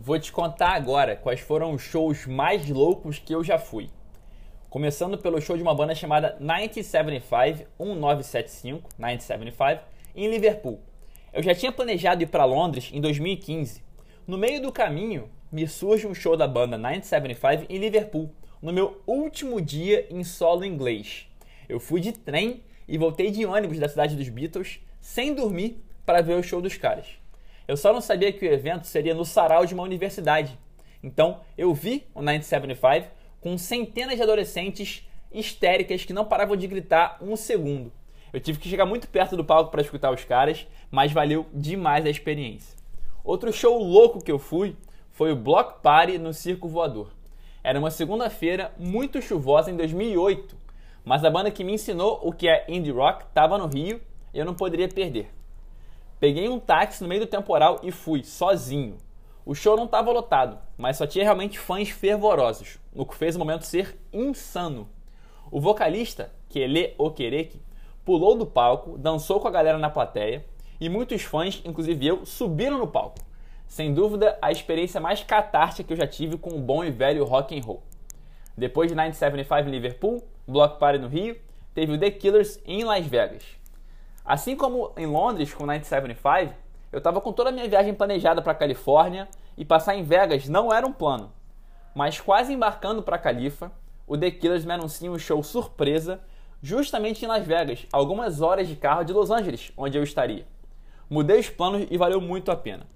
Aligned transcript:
Vou 0.00 0.16
te 0.16 0.30
contar 0.30 0.74
agora 0.74 1.16
quais 1.16 1.40
foram 1.40 1.72
os 1.72 1.82
shows 1.82 2.24
mais 2.24 2.68
loucos 2.68 3.18
que 3.18 3.34
eu 3.34 3.42
já 3.42 3.58
fui. 3.58 3.90
Começando 4.70 5.18
pelo 5.18 5.40
show 5.40 5.56
de 5.56 5.62
uma 5.64 5.74
banda 5.74 5.92
chamada 5.92 6.36
1975, 6.38 7.68
1975, 7.80 8.90
1975, 8.96 9.82
em 10.14 10.30
Liverpool. 10.30 10.78
Eu 11.32 11.42
já 11.42 11.52
tinha 11.52 11.72
planejado 11.72 12.22
ir 12.22 12.28
para 12.28 12.44
Londres 12.44 12.90
em 12.92 13.00
2015. 13.00 13.82
No 14.24 14.38
meio 14.38 14.62
do 14.62 14.70
caminho, 14.70 15.28
me 15.50 15.66
surge 15.66 16.06
um 16.06 16.14
show 16.14 16.36
da 16.36 16.46
banda 16.46 16.78
1975 16.78 17.66
em 17.68 17.78
Liverpool, 17.78 18.30
no 18.62 18.72
meu 18.72 19.02
último 19.04 19.60
dia 19.60 20.06
em 20.08 20.22
solo 20.22 20.64
inglês. 20.64 21.26
Eu 21.68 21.80
fui 21.80 22.00
de 22.00 22.12
trem 22.12 22.62
e 22.86 22.96
voltei 22.96 23.32
de 23.32 23.44
ônibus 23.44 23.80
da 23.80 23.88
cidade 23.88 24.14
dos 24.14 24.28
Beatles, 24.28 24.78
sem 25.00 25.34
dormir, 25.34 25.82
para 26.06 26.22
ver 26.22 26.34
o 26.34 26.42
show 26.42 26.62
dos 26.62 26.76
caras. 26.76 27.18
Eu 27.68 27.76
só 27.76 27.92
não 27.92 28.00
sabia 28.00 28.32
que 28.32 28.46
o 28.46 28.50
evento 28.50 28.86
seria 28.86 29.14
no 29.14 29.26
sarau 29.26 29.66
de 29.66 29.74
uma 29.74 29.82
universidade. 29.82 30.58
Então, 31.02 31.40
eu 31.56 31.74
vi 31.74 32.06
o 32.14 32.20
1975 32.20 33.14
com 33.42 33.58
centenas 33.58 34.16
de 34.16 34.22
adolescentes 34.22 35.06
histéricas 35.30 36.02
que 36.02 36.14
não 36.14 36.24
paravam 36.24 36.56
de 36.56 36.66
gritar 36.66 37.18
um 37.20 37.36
segundo. 37.36 37.92
Eu 38.32 38.40
tive 38.40 38.58
que 38.58 38.70
chegar 38.70 38.86
muito 38.86 39.06
perto 39.06 39.36
do 39.36 39.44
palco 39.44 39.70
para 39.70 39.82
escutar 39.82 40.10
os 40.10 40.24
caras, 40.24 40.66
mas 40.90 41.12
valeu 41.12 41.44
demais 41.52 42.06
a 42.06 42.10
experiência. 42.10 42.74
Outro 43.22 43.52
show 43.52 43.78
louco 43.78 44.24
que 44.24 44.32
eu 44.32 44.38
fui 44.38 44.74
foi 45.10 45.30
o 45.30 45.36
Block 45.36 45.82
Party 45.82 46.16
no 46.16 46.32
Circo 46.32 46.68
Voador. 46.68 47.12
Era 47.62 47.78
uma 47.78 47.90
segunda-feira 47.90 48.72
muito 48.78 49.20
chuvosa 49.20 49.70
em 49.70 49.76
2008, 49.76 50.56
mas 51.04 51.22
a 51.22 51.30
banda 51.30 51.50
que 51.50 51.62
me 51.62 51.74
ensinou 51.74 52.18
o 52.22 52.32
que 52.32 52.48
é 52.48 52.64
indie 52.66 52.92
rock 52.92 53.24
estava 53.24 53.58
no 53.58 53.66
Rio 53.66 54.00
e 54.32 54.38
eu 54.38 54.46
não 54.46 54.54
poderia 54.54 54.88
perder. 54.88 55.37
Peguei 56.20 56.48
um 56.48 56.58
táxi 56.58 57.02
no 57.02 57.08
meio 57.08 57.20
do 57.20 57.26
temporal 57.26 57.80
e 57.82 57.92
fui, 57.92 58.24
sozinho. 58.24 58.98
O 59.46 59.54
show 59.54 59.76
não 59.76 59.84
estava 59.84 60.10
lotado, 60.10 60.58
mas 60.76 60.96
só 60.96 61.06
tinha 61.06 61.24
realmente 61.24 61.58
fãs 61.58 61.88
fervorosos, 61.90 62.78
o 62.92 63.06
que 63.06 63.14
fez 63.14 63.36
o 63.36 63.38
momento 63.38 63.64
ser 63.64 63.98
insano. 64.12 64.88
O 65.50 65.60
vocalista, 65.60 66.32
Kele 66.48 66.94
Okereke, 66.98 67.62
pulou 68.04 68.36
do 68.36 68.44
palco, 68.44 68.98
dançou 68.98 69.38
com 69.38 69.48
a 69.48 69.50
galera 69.50 69.78
na 69.78 69.88
plateia 69.88 70.44
e 70.80 70.88
muitos 70.88 71.22
fãs, 71.22 71.62
inclusive 71.64 72.06
eu, 72.06 72.26
subiram 72.26 72.78
no 72.78 72.86
palco. 72.86 73.20
Sem 73.66 73.94
dúvida, 73.94 74.36
a 74.42 74.50
experiência 74.50 75.00
mais 75.00 75.22
catártica 75.22 75.84
que 75.84 75.92
eu 75.92 75.96
já 75.96 76.06
tive 76.06 76.36
com 76.36 76.50
o 76.50 76.60
bom 76.60 76.82
e 76.84 76.90
velho 76.90 77.24
rock 77.24 77.56
and 77.56 77.62
roll. 77.62 77.82
Depois 78.56 78.88
de 78.88 78.94
1975 78.94 79.68
em 79.68 79.70
Liverpool, 79.70 80.24
Block 80.46 80.80
Party 80.80 80.98
no 80.98 81.08
Rio, 81.08 81.36
teve 81.74 81.92
o 81.92 81.98
The 81.98 82.10
Killers 82.10 82.60
em 82.66 82.82
Las 82.82 83.06
Vegas. 83.06 83.44
Assim 84.28 84.54
como 84.54 84.92
em 84.94 85.06
Londres 85.06 85.54
com 85.54 85.64
1975, 85.64 86.54
eu 86.92 86.98
estava 86.98 87.18
com 87.18 87.32
toda 87.32 87.48
a 87.48 87.52
minha 87.52 87.66
viagem 87.66 87.94
planejada 87.94 88.42
para 88.42 88.52
a 88.52 88.54
Califórnia 88.54 89.26
e 89.56 89.64
passar 89.64 89.96
em 89.96 90.02
Vegas 90.02 90.46
não 90.50 90.70
era 90.70 90.86
um 90.86 90.92
plano. 90.92 91.32
Mas 91.94 92.20
quase 92.20 92.52
embarcando 92.52 93.02
para 93.02 93.16
Califa, 93.16 93.72
o 94.06 94.18
The 94.18 94.30
Killers 94.30 94.66
me 94.66 94.74
anuncia 94.74 95.10
um 95.10 95.18
show 95.18 95.42
surpresa 95.42 96.20
justamente 96.62 97.24
em 97.24 97.26
Las 97.26 97.46
Vegas, 97.46 97.86
algumas 97.90 98.42
horas 98.42 98.68
de 98.68 98.76
carro 98.76 99.02
de 99.02 99.14
Los 99.14 99.30
Angeles, 99.30 99.72
onde 99.74 99.96
eu 99.96 100.02
estaria. 100.02 100.46
Mudei 101.08 101.40
os 101.40 101.48
planos 101.48 101.86
e 101.90 101.96
valeu 101.96 102.20
muito 102.20 102.50
a 102.50 102.56
pena. 102.56 102.86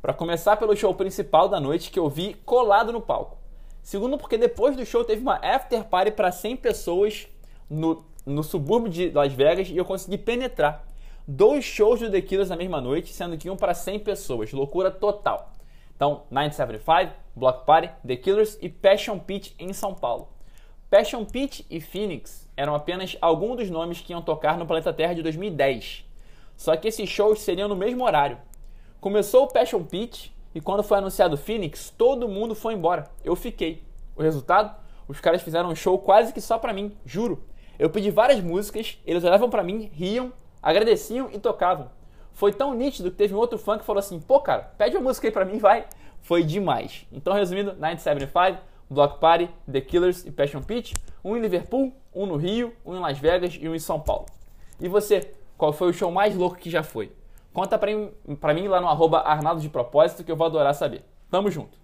Para 0.00 0.14
começar 0.14 0.56
pelo 0.56 0.74
show 0.74 0.94
principal 0.94 1.50
da 1.50 1.60
noite 1.60 1.90
que 1.90 1.98
eu 1.98 2.08
vi 2.08 2.32
colado 2.46 2.94
no 2.94 3.02
palco. 3.02 3.36
Segundo, 3.82 4.16
porque 4.16 4.38
depois 4.38 4.74
do 4.74 4.86
show 4.86 5.04
teve 5.04 5.20
uma 5.20 5.38
after 5.44 5.84
party 5.84 6.12
para 6.12 6.32
100 6.32 6.56
pessoas 6.56 7.28
no, 7.68 8.06
no 8.28 8.42
subúrbio 8.42 8.90
de 8.90 9.10
Las 9.10 9.32
Vegas 9.32 9.68
e 9.68 9.76
eu 9.76 9.84
consegui 9.84 10.18
penetrar. 10.18 10.84
Dois 11.26 11.64
shows 11.64 12.00
do 12.00 12.10
The 12.10 12.20
Killers 12.22 12.50
na 12.50 12.56
mesma 12.56 12.80
noite, 12.80 13.12
sendo 13.12 13.36
que 13.36 13.50
um 13.50 13.56
para 13.56 13.74
100 13.74 14.00
pessoas. 14.00 14.52
Loucura 14.52 14.90
total. 14.90 15.52
Então, 15.94 16.22
975, 16.30 17.12
Block 17.34 17.66
Party, 17.66 17.90
The 18.06 18.16
Killers 18.16 18.56
e 18.62 18.68
Passion 18.68 19.18
Pit 19.18 19.54
em 19.58 19.72
São 19.72 19.94
Paulo. 19.94 20.28
Passion 20.90 21.24
Pit 21.24 21.66
e 21.68 21.80
Phoenix 21.80 22.48
eram 22.56 22.74
apenas 22.74 23.16
alguns 23.20 23.56
dos 23.56 23.70
nomes 23.70 24.00
que 24.00 24.12
iam 24.12 24.22
tocar 24.22 24.56
no 24.56 24.66
Planeta 24.66 24.92
Terra 24.92 25.14
de 25.14 25.22
2010. 25.22 26.04
Só 26.56 26.76
que 26.76 26.88
esses 26.88 27.08
shows 27.08 27.40
seriam 27.40 27.68
no 27.68 27.76
mesmo 27.76 28.04
horário. 28.04 28.38
Começou 29.00 29.44
o 29.44 29.48
Passion 29.48 29.82
Pit 29.84 30.34
e 30.54 30.60
quando 30.60 30.82
foi 30.82 30.98
anunciado 30.98 31.34
o 31.34 31.38
Phoenix, 31.38 31.92
todo 31.96 32.28
mundo 32.28 32.54
foi 32.54 32.74
embora. 32.74 33.10
Eu 33.22 33.36
fiquei. 33.36 33.82
O 34.16 34.22
resultado? 34.22 34.74
Os 35.06 35.20
caras 35.20 35.42
fizeram 35.42 35.68
um 35.68 35.74
show 35.74 35.98
quase 35.98 36.32
que 36.32 36.40
só 36.40 36.58
pra 36.58 36.72
mim, 36.72 36.96
juro. 37.04 37.44
Eu 37.78 37.88
pedi 37.88 38.10
várias 38.10 38.40
músicas, 38.40 38.98
eles 39.06 39.22
olhavam 39.22 39.48
para 39.48 39.62
mim, 39.62 39.88
riam, 39.92 40.32
agradeciam 40.60 41.30
e 41.32 41.38
tocavam. 41.38 41.90
Foi 42.32 42.52
tão 42.52 42.74
nítido 42.74 43.10
que 43.10 43.16
teve 43.16 43.34
um 43.34 43.38
outro 43.38 43.56
fã 43.56 43.78
que 43.78 43.84
falou 43.84 44.00
assim: 44.00 44.18
pô, 44.20 44.40
cara, 44.40 44.72
pede 44.76 44.96
uma 44.96 45.04
música 45.04 45.28
aí 45.28 45.32
pra 45.32 45.44
mim, 45.44 45.58
vai. 45.58 45.86
Foi 46.20 46.42
demais. 46.42 47.06
Então, 47.12 47.32
resumindo, 47.32 47.74
975, 47.74 48.58
Block 48.90 49.20
Party, 49.20 49.48
The 49.70 49.80
Killers 49.80 50.24
e 50.24 50.30
Passion 50.32 50.60
Pit, 50.60 50.94
um 51.24 51.36
em 51.36 51.40
Liverpool, 51.40 51.92
um 52.12 52.26
no 52.26 52.36
Rio, 52.36 52.74
um 52.84 52.96
em 52.96 53.00
Las 53.00 53.18
Vegas 53.18 53.56
e 53.60 53.68
um 53.68 53.74
em 53.74 53.78
São 53.78 54.00
Paulo. 54.00 54.26
E 54.80 54.88
você, 54.88 55.34
qual 55.56 55.72
foi 55.72 55.88
o 55.88 55.92
show 55.92 56.10
mais 56.10 56.34
louco 56.34 56.56
que 56.56 56.70
já 56.70 56.82
foi? 56.82 57.12
Conta 57.52 57.78
pra 57.78 57.94
mim, 57.94 58.10
pra 58.40 58.54
mim 58.54 58.66
lá 58.66 58.80
no 58.80 58.88
arroba 58.88 59.20
Arnaldo 59.20 59.60
de 59.60 59.68
Propósito 59.68 60.24
que 60.24 60.30
eu 60.30 60.36
vou 60.36 60.46
adorar 60.46 60.74
saber. 60.74 61.04
Tamo 61.30 61.50
junto! 61.50 61.78